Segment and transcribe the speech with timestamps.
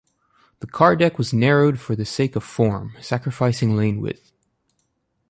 [0.61, 4.31] The car deck was narrowed for the sake of form, sacrificing lane width.